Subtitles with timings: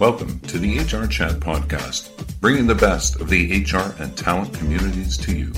[0.00, 2.08] Welcome to the HR Chat Podcast,
[2.40, 5.52] bringing the best of the HR and talent communities to you.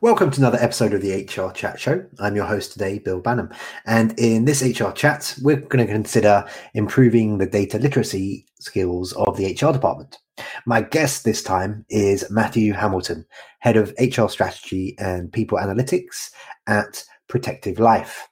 [0.00, 2.04] Welcome to another episode of the HR Chat Show.
[2.18, 3.56] I'm your host today, Bill Banham.
[3.86, 6.44] And in this HR Chat, we're going to consider
[6.74, 10.18] improving the data literacy skills of the HR department.
[10.66, 13.24] My guest this time is Matthew Hamilton,
[13.60, 16.32] Head of HR Strategy and People Analytics
[16.66, 18.28] at Protective Life.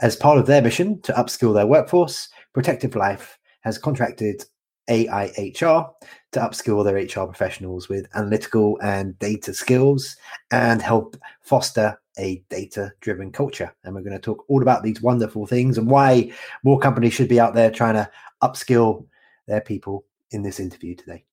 [0.00, 4.44] As part of their mission to upskill their workforce, Protective Life has contracted
[4.88, 5.90] AIHR
[6.32, 10.16] to upskill their HR professionals with analytical and data skills
[10.50, 13.74] and help foster a data driven culture.
[13.84, 17.28] And we're going to talk all about these wonderful things and why more companies should
[17.28, 18.08] be out there trying to
[18.42, 19.06] upskill
[19.46, 21.24] their people in this interview today.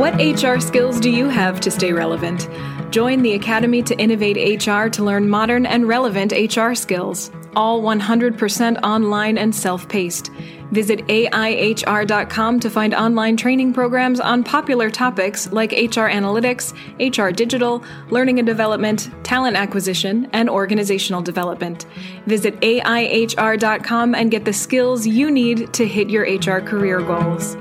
[0.00, 2.48] What HR skills do you have to stay relevant?
[2.90, 8.82] Join the Academy to Innovate HR to learn modern and relevant HR skills, all 100%
[8.82, 10.30] online and self paced.
[10.70, 17.84] Visit AIHR.com to find online training programs on popular topics like HR analytics, HR digital,
[18.08, 21.84] learning and development, talent acquisition, and organizational development.
[22.24, 27.54] Visit AIHR.com and get the skills you need to hit your HR career goals.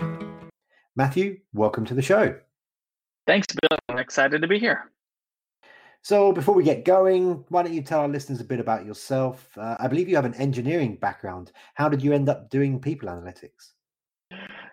[1.00, 2.36] Matthew, welcome to the show.
[3.26, 3.78] Thanks, Bill.
[3.88, 4.92] I'm excited to be here.
[6.02, 9.48] So, before we get going, why don't you tell our listeners a bit about yourself?
[9.58, 11.54] Uh, I believe you have an engineering background.
[11.76, 13.70] How did you end up doing people analytics?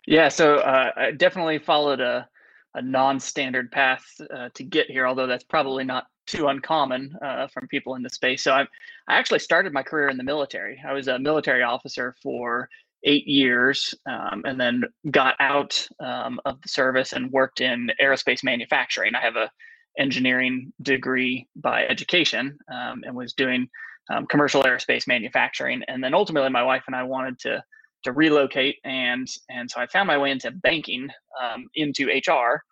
[0.09, 2.29] Yeah, so uh, I definitely followed a,
[2.75, 7.47] a non standard path uh, to get here, although that's probably not too uncommon uh,
[7.47, 8.43] from people in the space.
[8.43, 8.63] So, I,
[9.07, 10.83] I actually started my career in the military.
[10.85, 12.69] I was a military officer for
[13.05, 18.43] eight years um, and then got out um, of the service and worked in aerospace
[18.45, 19.15] manufacturing.
[19.15, 19.51] I have a
[19.99, 23.69] engineering degree by education um, and was doing
[24.11, 25.83] um, commercial aerospace manufacturing.
[25.89, 27.63] And then ultimately, my wife and I wanted to
[28.05, 31.09] to relocate, and and so I found my way into banking,
[31.43, 32.63] um, into HR,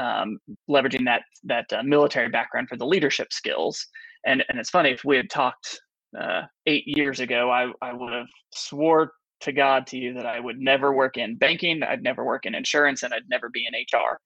[0.00, 0.38] um,
[0.70, 3.86] leveraging that that uh, military background for the leadership skills.
[4.26, 5.80] And and it's funny if we had talked
[6.18, 10.40] uh, eight years ago, I I would have swore to God to you that I
[10.40, 13.74] would never work in banking, I'd never work in insurance, and I'd never be in
[13.74, 14.18] HR.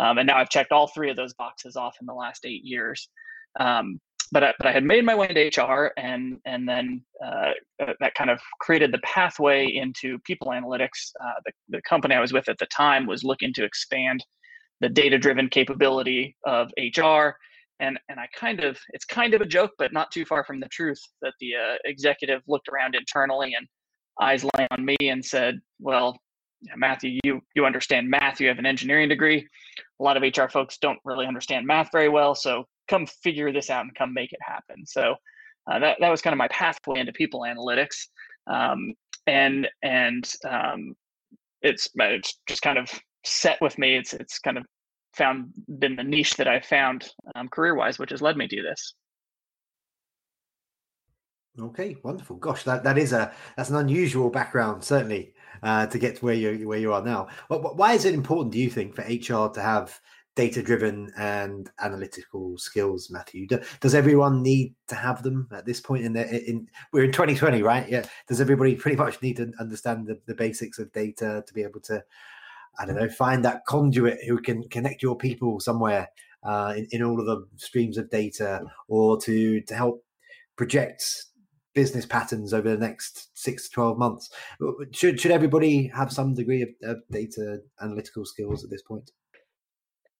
[0.00, 2.64] Um, and now I've checked all three of those boxes off in the last eight
[2.64, 3.08] years.
[3.58, 4.00] Um,
[4.32, 7.50] but I, but I had made my way into HR, and and then uh,
[7.82, 11.10] uh, that kind of created the pathway into people analytics.
[11.22, 14.24] Uh, the, the company I was with at the time was looking to expand
[14.80, 17.34] the data-driven capability of HR,
[17.80, 20.60] and and I kind of it's kind of a joke, but not too far from
[20.60, 23.66] the truth that the uh, executive looked around internally and
[24.20, 26.18] eyes lay on me and said, "Well,
[26.76, 28.40] Matthew, you you understand math.
[28.40, 29.46] You have an engineering degree.
[30.00, 32.34] A lot of HR folks don't really understand math very well.
[32.34, 35.14] So come figure this out and come make it happen." So
[35.70, 38.06] uh, that that was kind of my pathway into people analytics,
[38.46, 38.94] um,
[39.26, 40.94] and and um,
[41.62, 42.90] it's it's just kind of
[43.24, 43.96] set with me.
[43.96, 44.64] It's it's kind of
[45.14, 48.62] found been the niche that I found um, career wise, which has led me to
[48.62, 48.94] this.
[51.58, 52.36] Okay, wonderful.
[52.36, 56.34] Gosh, that, that is a that's an unusual background, certainly, uh, to get to where
[56.34, 57.28] you where you are now.
[57.48, 59.98] But Why is it important, do you think, for HR to have
[60.36, 63.48] data driven and analytical skills, Matthew?
[63.80, 67.62] Does everyone need to have them at this point in the in we're in 2020,
[67.62, 67.88] right?
[67.88, 68.06] Yeah.
[68.28, 71.80] Does everybody pretty much need to understand the, the basics of data to be able
[71.80, 72.02] to,
[72.78, 76.08] I don't know, find that conduit who can connect your people somewhere
[76.44, 80.04] uh, in, in all of the streams of data or to to help
[80.56, 81.02] project
[81.74, 84.30] business patterns over the next six to 12 months.
[84.92, 89.10] Should, should everybody have some degree of, of data analytical skills at this point?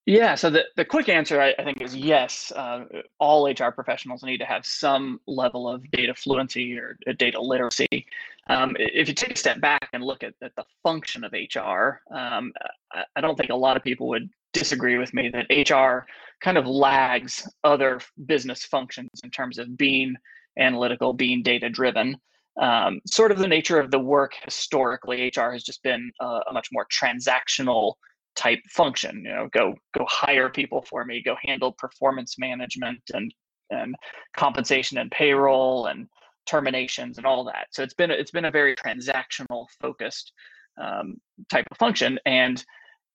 [0.07, 2.53] Yeah, so the, the quick answer I, I think is yes.
[2.57, 2.85] Uh,
[3.19, 8.07] all HR professionals need to have some level of data fluency or uh, data literacy.
[8.49, 12.01] Um, if you take a step back and look at, at the function of HR,
[12.13, 12.53] um,
[12.93, 16.07] I, I don't think a lot of people would disagree with me that HR
[16.41, 20.17] kind of lags other business functions in terms of being
[20.59, 22.17] analytical, being data driven.
[22.61, 26.53] Um, sort of the nature of the work historically, HR has just been a, a
[26.53, 27.95] much more transactional
[28.37, 29.23] type function.
[29.25, 33.33] You know, go go hire people for me, go handle performance management and
[33.71, 33.95] and
[34.37, 36.09] compensation and payroll and
[36.47, 37.69] terminations and all that.
[37.71, 40.33] So it's been it's been a very transactional focused
[40.81, 41.17] um,
[41.51, 42.63] type of function and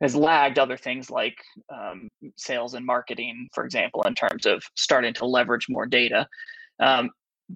[0.01, 1.37] has lagged other things like
[1.73, 6.27] um, sales and marketing, for example, in terms of starting to leverage more data.
[6.79, 7.09] Um,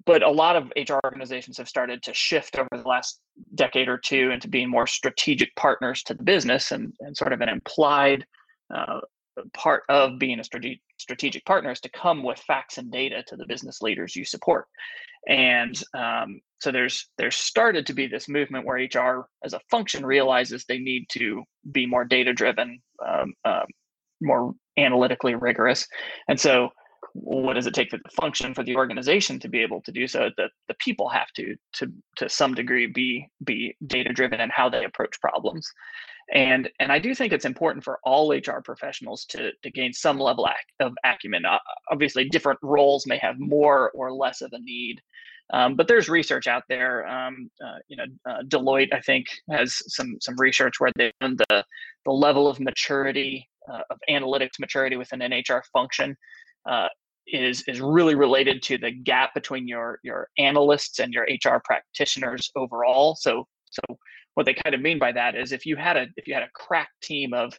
[0.06, 3.20] but a lot of HR organizations have started to shift over the last
[3.54, 7.40] decade or two into being more strategic partners to the business and, and sort of
[7.40, 8.24] an implied
[8.74, 9.00] uh,
[9.54, 13.36] part of being a strategic strategic partner is to come with facts and data to
[13.36, 14.66] the business leaders you support.
[15.28, 20.04] And um, so there's there's started to be this movement where hr as a function
[20.04, 23.64] realizes they need to be more data driven um, um,
[24.20, 25.86] more analytically rigorous.
[26.28, 26.70] And so
[27.14, 30.06] what does it take for the function for the organization to be able to do
[30.06, 34.50] so the, the people have to to to some degree be be data driven in
[34.50, 35.68] how they approach problems.
[36.32, 40.18] And and i do think it's important for all hr professionals to to gain some
[40.18, 40.48] level
[40.78, 41.44] of acumen.
[41.44, 41.58] Uh,
[41.90, 45.00] obviously different roles may have more or less of a need
[45.52, 49.82] um, but there's research out there um, uh, you know uh, deloitte i think has
[49.92, 51.64] some some research where they've done the
[52.04, 56.16] the level of maturity uh, of analytics maturity within an hr function
[56.68, 56.88] uh,
[57.26, 62.50] is is really related to the gap between your your analysts and your hr practitioners
[62.56, 63.82] overall so so
[64.34, 66.42] what they kind of mean by that is if you had a if you had
[66.42, 67.52] a crack team of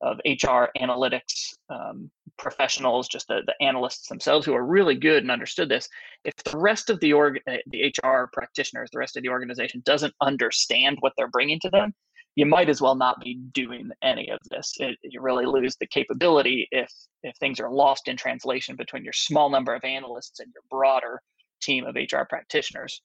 [0.00, 5.30] of HR analytics um, professionals, just the, the analysts themselves who are really good and
[5.30, 5.88] understood this.
[6.24, 9.82] If the rest of the org, eh, the HR practitioners, the rest of the organization
[9.84, 11.92] doesn't understand what they're bringing to them,
[12.36, 14.74] you might as well not be doing any of this.
[14.78, 16.90] It, you really lose the capability if
[17.22, 21.20] if things are lost in translation between your small number of analysts and your broader
[21.60, 23.02] team of HR practitioners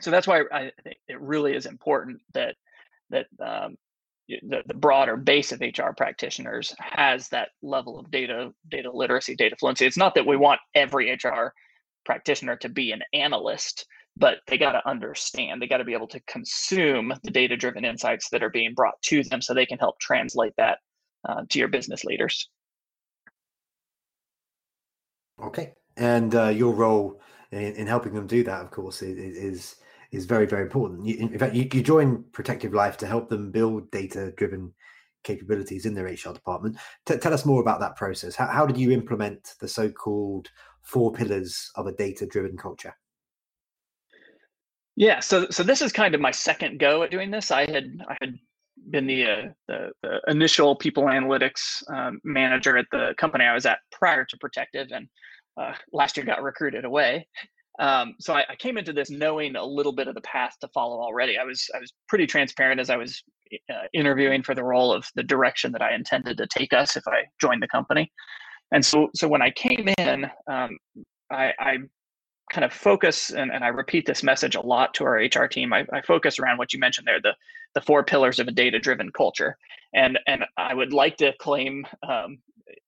[0.00, 2.54] so that's why I think it really is important that
[3.10, 3.76] that um,
[4.28, 9.56] the, the broader base of HR practitioners has that level of data data literacy, data
[9.58, 9.86] fluency.
[9.86, 11.52] It's not that we want every HR
[12.04, 15.60] practitioner to be an analyst, but they got to understand.
[15.60, 19.00] They got to be able to consume the data driven insights that are being brought
[19.02, 20.78] to them, so they can help translate that
[21.28, 22.48] uh, to your business leaders.
[25.42, 27.20] Okay, and uh, your role
[27.50, 29.76] in, in, helping them do that, of course, is
[30.12, 31.06] is very very important.
[31.06, 34.74] You, in fact, you, you join Protective Life to help them build data driven
[35.22, 36.76] capabilities in their HR department.
[37.06, 38.34] T- tell us more about that process.
[38.34, 40.48] How, how did you implement the so called
[40.82, 42.94] four pillars of a data driven culture?
[45.00, 47.50] Yeah, so so this is kind of my second go at doing this.
[47.50, 48.38] I had I had
[48.90, 53.64] been the uh, the, the, initial people analytics um, manager at the company I was
[53.64, 55.08] at prior to Protective, and
[55.58, 57.26] uh, last year got recruited away.
[57.78, 60.68] Um, so I, I, came into this knowing a little bit of the path to
[60.68, 61.38] follow already.
[61.38, 63.22] I was I was pretty transparent as I was
[63.72, 67.08] uh, interviewing for the role of the direction that I intended to take us if
[67.08, 68.12] I joined the company.
[68.70, 70.76] And so so when I came in, um,
[71.30, 71.78] I, I,
[72.50, 75.72] kind of focus and, and I repeat this message a lot to our HR team.
[75.72, 77.34] I, I focus around what you mentioned there, the
[77.74, 79.56] the four pillars of a data driven culture.
[79.94, 82.38] And and I would like to claim um,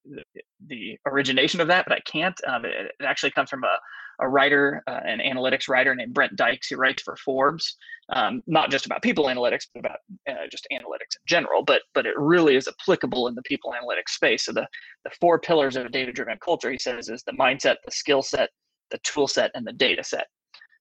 [0.05, 0.23] the,
[0.67, 2.39] the, origination of that, but I can't.
[2.47, 3.79] Um, it, it, actually comes from a
[4.21, 7.77] a writer, uh, an analytics writer named Brent Dykes, who writes for Forbes,
[8.13, 9.99] um, not just about people analytics, but about
[10.29, 11.63] uh, just analytics in general.
[11.65, 14.45] But but it really is applicable in the people analytics space.
[14.45, 14.67] So the
[15.05, 18.23] the four pillars of a data driven culture, he says, is the mindset, the skill
[18.23, 18.51] set,
[18.93, 20.27] the tool set, and the data set.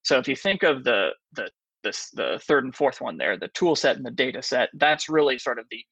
[0.04, 1.50] So if you think of the the
[1.84, 5.10] this the third and fourth one there, the tool set and the data set, that's
[5.10, 5.84] really sort of the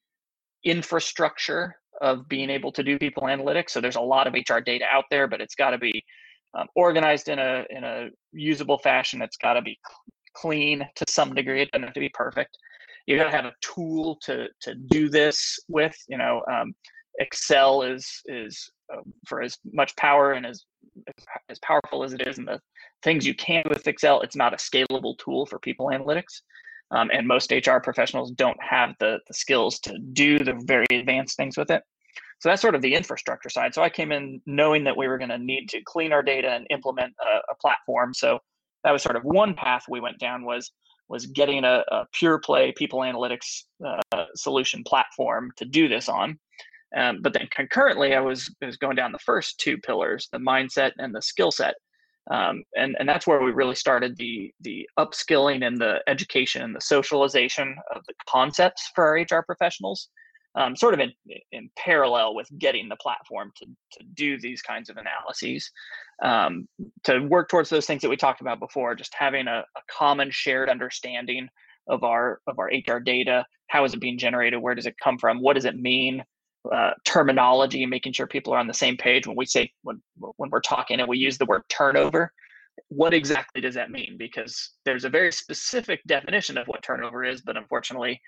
[0.64, 3.70] infrastructure of being able to do people analytics.
[3.70, 6.04] So there's a lot of HR data out there, but it's got to be
[6.58, 9.22] um, organized in a in a usable fashion.
[9.22, 9.78] It's got to be
[10.34, 11.62] clean to some degree.
[11.62, 12.56] It doesn't have to be perfect.
[13.06, 15.96] You got to have a tool to to do this with.
[16.08, 16.74] You know, um,
[17.18, 20.64] Excel is is uh, for as much power and as
[21.48, 22.60] as powerful as it is, and the
[23.02, 26.42] things you can with Excel, it's not a scalable tool for people analytics.
[26.92, 31.36] Um, and most HR professionals don't have the, the skills to do the very advanced
[31.36, 31.82] things with it.
[32.40, 33.74] So that's sort of the infrastructure side.
[33.74, 36.48] So I came in knowing that we were going to need to clean our data
[36.48, 38.14] and implement a, a, platform.
[38.14, 38.38] So
[38.82, 40.72] that was sort of one path we went down was
[41.08, 46.38] was getting a, a pure play people analytics uh, solution platform to do this on.
[46.96, 50.92] Um, but then concurrently, I was was going down the first two pillars, the mindset
[50.98, 51.74] and the skill set.
[52.30, 56.74] Um, and and that's where we really started the the upskilling and the education and
[56.74, 60.08] the socialization of the concepts for our HR professionals
[60.54, 61.12] um, sort of in,
[61.52, 65.70] in parallel with getting the platform to, to do these kinds of analyses
[66.22, 66.66] um,
[67.04, 70.28] to work towards those things that we talked about before just having a, a, common
[70.30, 71.48] shared understanding
[71.88, 73.44] of our of our hr data.
[73.68, 74.60] How is it being generated?
[74.60, 75.40] Where does it come from?
[75.40, 76.22] What does it mean
[76.72, 80.00] uh, terminology making sure people are on the same page when we say when
[80.36, 82.32] when we're talking and we use the word turnover
[82.88, 87.40] what exactly does that mean because there's a very specific definition of what turnover is
[87.40, 88.20] but unfortunately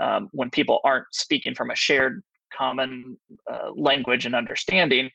[0.00, 2.22] um, when people aren't speaking from a shared
[2.56, 3.16] common
[3.50, 5.10] uh, language and understanding,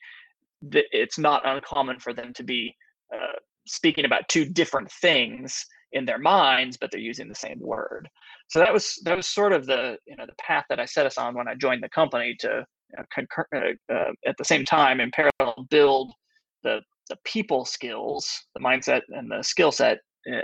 [0.72, 2.74] it's not uncommon for them to be
[3.14, 8.08] uh, speaking about two different things in their minds, but they're using the same word.
[8.48, 11.06] So that was that was sort of the you know the path that I set
[11.06, 12.64] us on when I joined the company to
[12.98, 16.12] uh, concur- uh, uh, at the same time in parallel build
[16.62, 19.98] the the people skills, the mindset, and the skill set
[20.32, 20.40] uh,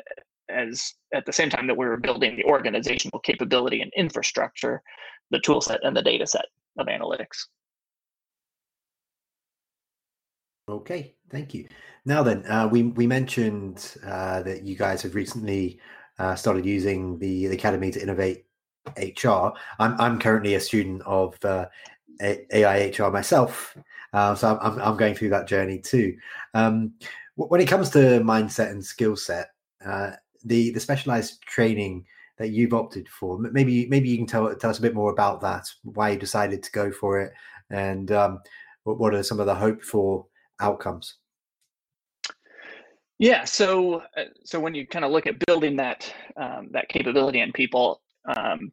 [0.48, 4.82] as at the same time that we were building the organizational capability and infrastructure,
[5.30, 6.44] the tool set and the data set
[6.78, 7.46] of analytics.
[10.68, 11.66] Okay, thank you.
[12.04, 15.80] Now then, uh, we we mentioned uh, that you guys have recently
[16.22, 18.44] uh, started using the, the Academy to Innovate
[18.96, 19.50] HR.
[19.80, 21.66] I'm I'm currently a student of uh,
[22.20, 23.76] AI HR myself,
[24.12, 26.16] uh, so I'm I'm going through that journey too.
[26.54, 26.92] Um,
[27.34, 29.48] when it comes to mindset and skill set,
[29.84, 30.12] uh,
[30.44, 32.06] the the specialized training
[32.38, 35.40] that you've opted for, maybe maybe you can tell tell us a bit more about
[35.40, 37.32] that, why you decided to go for it,
[37.70, 38.40] and um,
[38.84, 40.24] what, what are some of the hope for
[40.60, 41.16] outcomes?
[43.22, 47.38] Yeah, so uh, so when you kind of look at building that um, that capability
[47.38, 48.72] in people, um,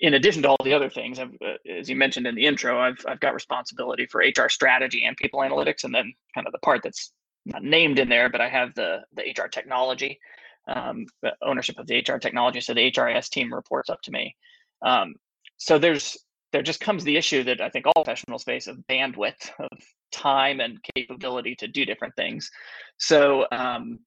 [0.00, 1.26] in addition to all the other things, uh,
[1.70, 5.40] as you mentioned in the intro, I've I've got responsibility for HR strategy and people
[5.40, 7.12] analytics, and then kind of the part that's
[7.44, 10.18] not named in there, but I have the the HR technology
[10.66, 11.04] um,
[11.42, 12.62] ownership of the HR technology.
[12.62, 14.34] So the HRIS team reports up to me.
[14.80, 15.16] Um,
[15.58, 16.16] so there's
[16.52, 19.68] there just comes the issue that I think all professionals face of bandwidth of
[20.12, 22.50] time and capability to do different things.
[22.98, 24.00] So, um,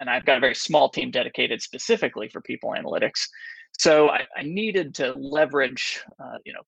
[0.00, 3.28] and I've got a very small team dedicated specifically for people analytics.
[3.78, 6.62] So I, I needed to leverage, uh, you know,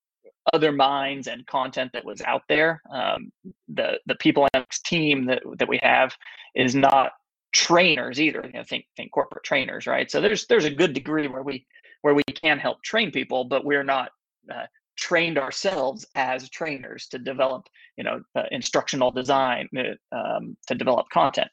[0.52, 2.80] other minds and content that was out there.
[2.90, 3.32] Um,
[3.68, 6.14] the the people analytics team that that we have
[6.54, 7.12] is not
[7.52, 8.42] trainers either.
[8.46, 10.10] You know, think think corporate trainers, right?
[10.10, 11.66] So there's there's a good degree where we
[12.02, 14.10] where we can help train people, but we're not
[14.52, 14.66] uh,
[14.98, 21.06] trained ourselves as trainers to develop you know uh, instructional design uh, um, to develop
[21.12, 21.48] content.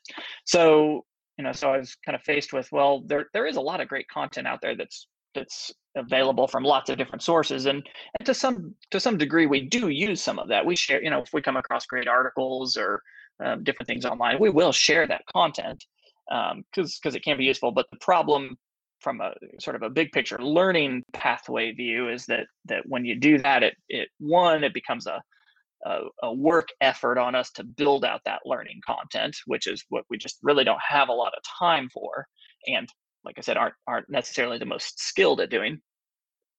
[0.46, 1.06] So
[1.38, 3.82] you know so i was kind of faced with well there there is a lot
[3.82, 7.84] of great content out there that's that's available from lots of different sources and,
[8.20, 10.66] and to some to some degree we do use some of that.
[10.66, 13.02] We share you know if we come across great articles or
[13.44, 15.84] um, different things online we will share that content
[16.28, 18.58] because um, because it can be useful but the problem
[19.06, 23.16] from a sort of a big picture learning pathway view is that that when you
[23.16, 25.22] do that it it one it becomes a
[25.86, 30.04] a, a work effort on us to build out that learning content which is what
[30.10, 32.26] we just really don't have a lot of time for
[32.66, 32.90] and
[33.24, 35.80] like i said aren't aren't necessarily the most skilled at doing.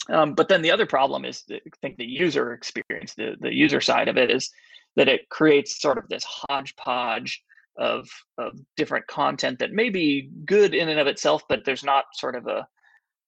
[0.08, 3.80] Um, but then the other problem is i think the user experience the, the user
[3.80, 4.48] side of it is
[4.94, 7.42] that it creates sort of this hodgepodge
[7.78, 12.04] of of different content that may be good in and of itself, but there's not
[12.14, 12.66] sort of a,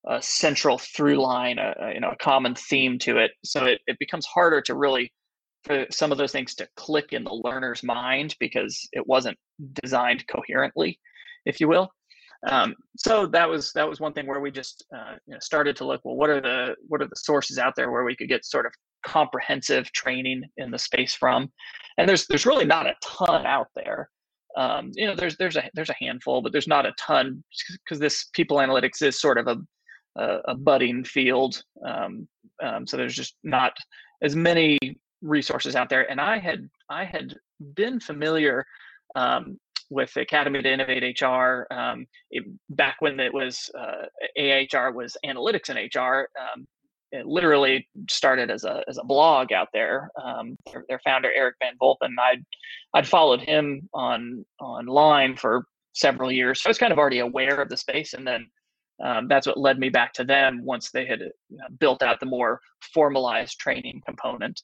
[0.09, 3.33] a central through line, a, a, you know, a common theme to it.
[3.45, 5.13] So it, it becomes harder to really
[5.65, 9.37] for some of those things to click in the learner's mind because it wasn't
[9.83, 10.99] designed coherently,
[11.45, 11.91] if you will.
[12.49, 15.75] Um, so that was that was one thing where we just uh, you know, started
[15.77, 18.29] to look well what are the what are the sources out there where we could
[18.29, 18.73] get sort of
[19.05, 21.51] comprehensive training in the space from
[21.97, 24.09] and there's there's really not a ton out there
[24.57, 27.43] um, you know there's there's a there's a handful but there's not a ton
[27.85, 29.57] because this people analytics is sort of a
[30.19, 31.63] a, a budding field.
[31.87, 32.29] Um,
[32.63, 33.73] um, so there's just not
[34.23, 34.79] as many
[35.23, 36.11] resources out there.
[36.11, 37.35] And i had i had
[37.75, 38.65] been familiar
[39.17, 39.59] um,
[39.91, 44.07] with academy to innovate hr um, it, back when it was uh,
[44.39, 46.67] ahr was analytics in hr um,
[47.13, 50.11] it literally started as a as a blog out there.
[50.23, 52.45] Um, their, their, founder Erik van Vulpen, I'd
[52.95, 57.61] I'd followed him on online for several years, so I was kind of already aware
[57.61, 58.47] of the space, and then
[59.05, 62.27] um, that's what led me back to them once they had know, built out the
[62.27, 62.61] more
[62.93, 64.61] formalized training component.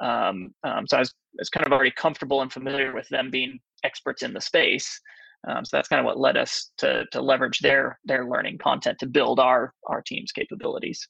[0.00, 3.30] Um, um, so I was, I was kind of already comfortable and familiar with them
[3.30, 5.00] being experts in the space.
[5.48, 8.98] Um, so that's kind of what led us to to leverage their their learning content
[8.98, 11.08] to build our our team's capabilities.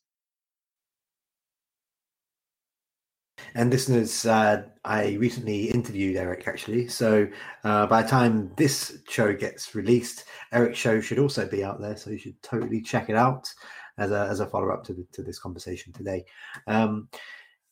[3.54, 6.88] And listeners, uh, I recently interviewed Erik actually.
[6.88, 7.28] So
[7.64, 11.96] uh, by the time this show gets released, Erik's show should also be out there.
[11.96, 13.52] So you should totally check it out
[13.98, 16.24] as a, as a follow up to, to this conversation today.
[16.66, 17.08] Um,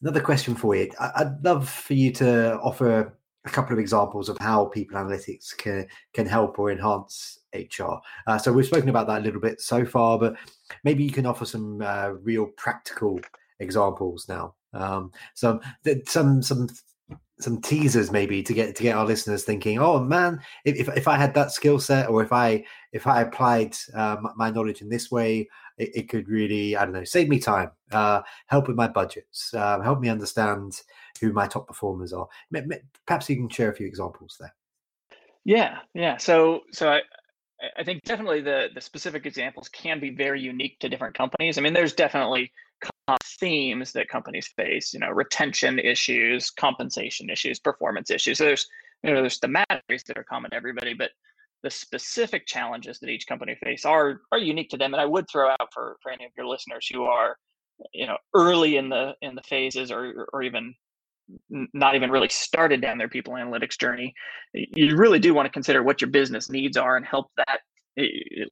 [0.02, 4.36] another question for you I'd love for you to offer a couple of examples of
[4.38, 7.94] how people analytics can, can help or enhance HR.
[8.26, 10.36] Uh, so we've spoken about that a little bit so far, but
[10.82, 13.20] maybe you can offer some uh, real practical
[13.60, 15.60] examples now um, some
[16.06, 16.68] some some
[17.38, 21.18] some teasers maybe to get to get our listeners thinking oh man if, if i
[21.18, 25.10] had that skill set or if i if i applied uh, my knowledge in this
[25.10, 25.46] way
[25.76, 29.52] it, it, could really i don't know save me time uh, help with my budgets
[29.52, 30.80] uh, help me understand
[31.20, 32.28] who my top performers are.
[33.06, 34.54] Perhaps you can share a few examples there.
[35.44, 36.16] Yeah yeah.
[36.16, 37.00] So so i
[37.78, 41.58] I think definitely the the specific examples can be very unique to different companies.
[41.58, 42.52] I mean, there's definitely
[43.24, 44.92] themes that companies face.
[44.92, 48.38] You know, retention issues, compensation issues, performance issues.
[48.38, 48.66] So there's
[49.02, 51.10] you know there's thematics that are common to everybody, but
[51.62, 54.92] the specific challenges that each company face are are unique to them.
[54.94, 57.36] And I would throw out for for any of your listeners who are
[57.92, 60.74] you know early in the in the phases or or even
[61.50, 64.14] not even really started down their people analytics journey
[64.52, 67.60] you really do want to consider what your business needs are and help that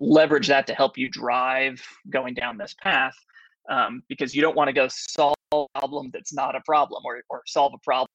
[0.01, 3.15] leverage that to help you drive going down this path
[3.71, 7.23] um, because you don't want to go solve a problem that's not a problem or,
[7.31, 8.09] or solve a problem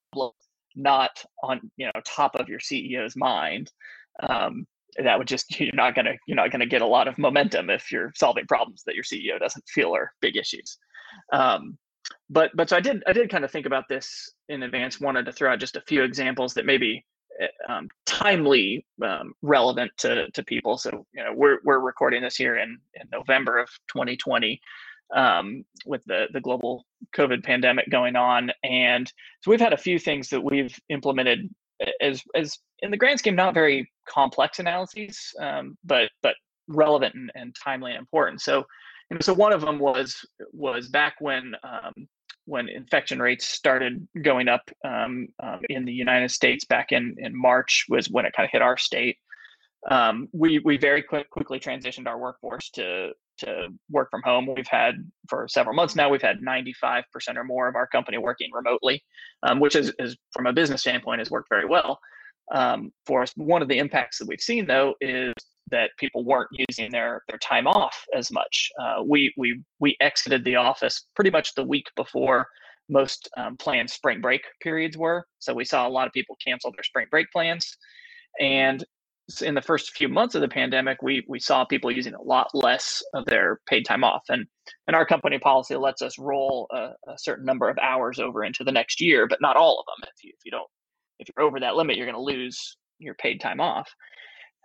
[0.76, 3.72] not on you know top of your ceo's mind
[4.28, 4.66] um,
[5.04, 7.92] that would just you're not gonna you're not gonna get a lot of momentum if
[7.92, 10.78] you're solving problems that your ceo doesn't feel are big issues
[11.34, 11.78] um,
[12.30, 15.26] but but so i did i did kind of think about this in advance wanted
[15.26, 17.04] to throw out just a few examples that maybe
[17.40, 22.36] eh, um, timely um, relevant to, to people so you know we're, we're recording this
[22.36, 24.60] here in, in november of 2020
[25.16, 26.86] um, with the the global
[27.16, 29.12] COVID pandemic going on, and
[29.42, 31.50] so we've had a few things that we've implemented
[32.02, 36.36] as as in the grand scheme not very complex analyses, um, but but
[36.68, 38.42] relevant and, and, timely and important.
[38.42, 38.64] So,
[39.16, 40.18] know, so one of them was
[40.52, 42.08] was back when um,
[42.46, 47.40] when infection rates started going up um, um, in the United States back in in
[47.40, 49.18] March was when it kind of hit our state.
[49.90, 54.50] Um, we we very quick, quickly transitioned our workforce to to work from home.
[54.54, 54.96] We've had
[55.28, 57.04] for several months now, we've had 95%
[57.36, 59.02] or more of our company working remotely,
[59.44, 62.00] um, which is, is, from a business standpoint has worked very well
[62.54, 63.32] um, for us.
[63.36, 65.34] One of the impacts that we've seen though is
[65.72, 68.70] that people weren't using their their time off as much.
[68.82, 72.48] Uh, we we we exited the office pretty much the week before
[72.90, 75.26] most um, planned spring break periods were.
[75.38, 77.78] So we saw a lot of people cancel their spring break plans,
[78.40, 78.84] and
[79.42, 82.48] in the first few months of the pandemic, we we saw people using a lot
[82.54, 84.46] less of their paid time off, and
[84.88, 88.64] and our company policy lets us roll a, a, certain number of hours over into
[88.64, 90.10] the next year, but not all of them.
[90.16, 90.70] If you if you don't
[91.20, 93.90] if you're over that limit, you're going to lose your paid time off.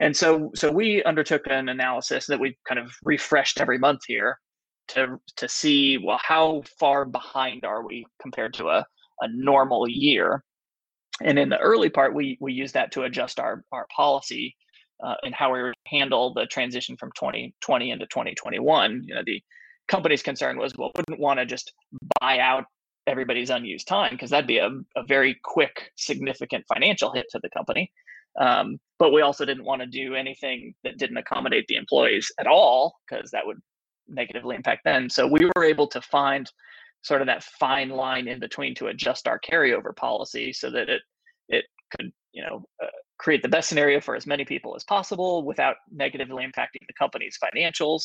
[0.00, 4.38] And so so we undertook an analysis that we kind of refreshed every month here
[4.88, 8.84] to to see well how far behind are we compared to a
[9.20, 10.42] a normal year
[11.22, 14.56] and in the early part, we we use that to adjust our our policy
[15.04, 19.02] uh, and how we handle the transition from 2020 into 2021.
[19.04, 19.40] You know, the
[19.88, 21.72] company's concern was, well, wouldn't want to just
[22.20, 22.64] buy out
[23.06, 27.50] everybody's unused time because that'd be a, a very quick, significant financial hit to the
[27.50, 27.90] company.
[28.40, 32.46] Um, but we also didn't want to do anything that didn't accommodate the employees at
[32.46, 33.60] all because that would
[34.08, 35.08] negatively impact them.
[35.08, 36.50] So we were able to find
[37.02, 41.02] sort of that fine line in between to adjust our carryover policy so that it
[41.48, 45.44] it could you know uh, create the best scenario for as many people as possible
[45.44, 48.02] without negatively impacting the company's financials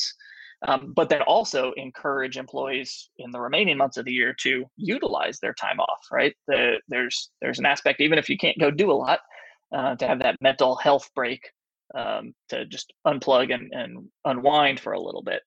[0.68, 5.38] um, but then also encourage employees in the remaining months of the year to utilize
[5.40, 8.90] their time off right the, there's there's an aspect even if you can't go do
[8.90, 9.20] a lot
[9.74, 11.50] uh, to have that mental health break
[11.94, 15.42] um, to just unplug and, and unwind for a little bit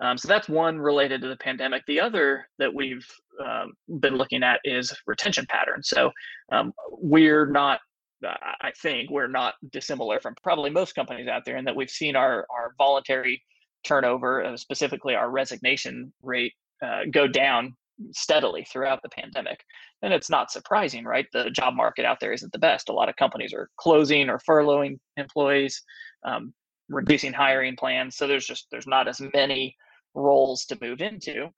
[0.00, 1.82] um, so that's one related to the pandemic.
[1.86, 3.06] The other that we've
[3.44, 5.88] um, been looking at is retention patterns.
[5.88, 6.10] So
[6.52, 7.80] um, we're not,
[8.24, 12.16] I think, we're not dissimilar from probably most companies out there in that we've seen
[12.16, 13.42] our, our voluntary
[13.84, 16.52] turnover, uh, specifically our resignation rate,
[16.82, 17.76] uh, go down
[18.12, 19.60] steadily throughout the pandemic.
[20.02, 21.26] And it's not surprising, right?
[21.32, 22.88] The job market out there isn't the best.
[22.88, 25.82] A lot of companies are closing or furloughing employees,
[26.24, 26.52] um,
[26.88, 28.16] reducing hiring plans.
[28.16, 29.76] So there's just there's not as many
[30.14, 31.48] roles to move into.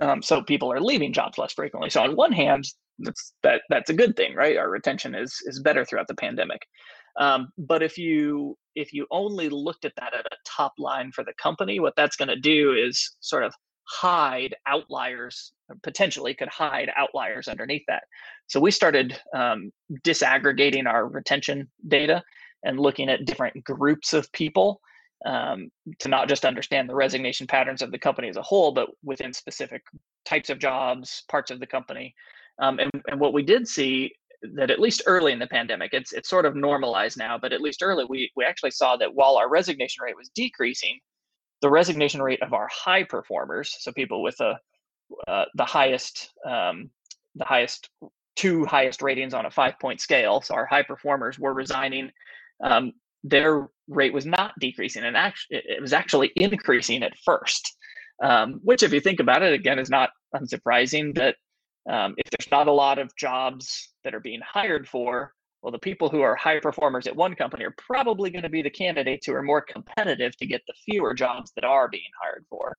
[0.00, 1.90] Um, so people are leaving jobs less frequently.
[1.90, 2.66] So on one hand,
[2.98, 4.56] that's that that's a good thing, right?
[4.56, 6.62] Our retention is is better throughout the pandemic.
[7.18, 11.24] Um, but if you if you only looked at that at a top line for
[11.24, 13.54] the company, what that's going to do is sort of
[13.88, 18.04] hide outliers potentially could hide outliers underneath that
[18.46, 19.72] so we started um,
[20.04, 22.22] disaggregating our retention data
[22.64, 24.80] and looking at different groups of people
[25.24, 28.90] um, to not just understand the resignation patterns of the company as a whole, but
[29.02, 29.82] within specific
[30.24, 32.14] types of jobs, parts of the company.
[32.60, 34.12] Um, and, and what we did see
[34.54, 37.62] that at least early in the pandemic, it's it's sort of normalized now, but at
[37.62, 40.98] least early, we we actually saw that while our resignation rate was decreasing,
[41.62, 44.58] the resignation rate of our high performers, so people with a
[45.28, 46.90] uh, the highest um,
[47.36, 47.90] the highest
[48.34, 52.10] two highest ratings on a five point scale, so our high performers were resigning
[52.62, 52.92] um,
[53.24, 57.76] their rate was not decreasing and actually it was actually increasing at first
[58.22, 61.36] um, which if you think about it again is not unsurprising that
[61.90, 65.32] um, if there's not a lot of jobs that are being hired for
[65.66, 68.62] well, the people who are high performers at one company are probably going to be
[68.62, 72.46] the candidates who are more competitive to get the fewer jobs that are being hired
[72.48, 72.76] for.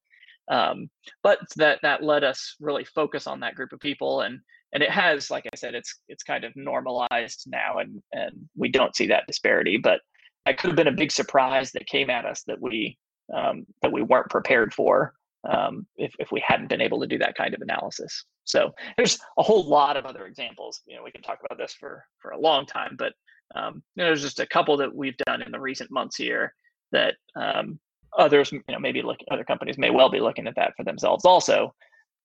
[0.50, 0.90] Um,
[1.22, 4.40] but that that let us really focus on that group of people, and
[4.72, 8.70] and it has, like I said, it's it's kind of normalized now, and and we
[8.70, 9.76] don't see that disparity.
[9.76, 10.00] But
[10.46, 12.98] that could have been a big surprise that came at us that we
[13.36, 15.14] um, that we weren't prepared for
[15.48, 18.26] um, if if we hadn't been able to do that kind of analysis.
[18.44, 20.82] So there's a whole lot of other examples.
[20.86, 23.14] You know, we can talk about this for for a long time, but
[23.56, 26.54] um, you know, there's just a couple that we've done in the recent months here
[26.92, 27.80] that um,
[28.18, 31.26] others, you know, maybe look other companies may well be looking at that for themselves
[31.26, 31.74] also.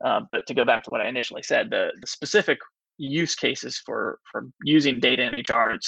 [0.04, 2.58] Um, but to go back to what I initially said, the the specific
[2.98, 5.78] use cases for for using data in HR,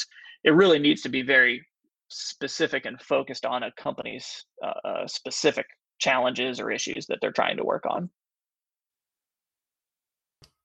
[0.44, 1.64] it really needs to be very
[2.08, 5.66] specific and focused on a company's uh, uh specific
[5.98, 8.10] challenges or issues that they're trying to work on.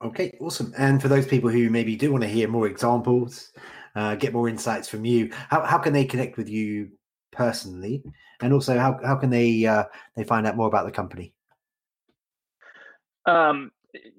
[0.01, 0.73] Okay, awesome.
[0.77, 3.51] And for those people who maybe do want to hear more examples,
[3.95, 6.89] uh, get more insights from you, how, how can they connect with you
[7.31, 8.03] personally?
[8.41, 9.83] And also, how, how can they uh,
[10.15, 11.33] they find out more about the company?
[13.25, 13.71] Um,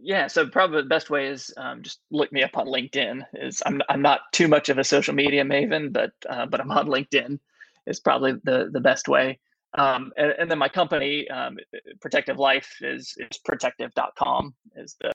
[0.02, 3.24] yeah, so probably the best way is um, just look me up on LinkedIn.
[3.34, 6.70] Is I'm I'm not too much of a social media maven, but uh, but I'm
[6.70, 7.38] on LinkedIn.
[7.86, 9.38] Is probably the the best way.
[9.78, 11.56] Um, and, and, then my company, um,
[12.00, 15.12] Protective Life, is is protective.com is the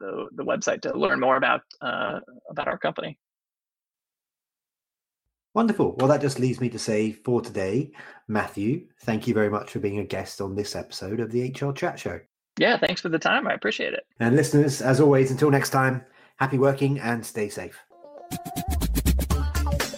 [0.00, 3.18] the, the website to learn more about uh, about our company.
[5.54, 5.96] Wonderful.
[5.96, 7.90] Well, that just leaves me to say for today,
[8.28, 11.72] Matthew, thank you very much for being a guest on this episode of the HR
[11.72, 12.20] Chat Show.
[12.58, 13.48] Yeah, thanks for the time.
[13.48, 14.04] I appreciate it.
[14.20, 16.04] And listeners, as always, until next time,
[16.36, 17.82] happy working and stay safe.